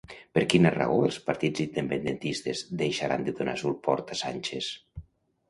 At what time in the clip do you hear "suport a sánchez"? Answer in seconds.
3.65-4.73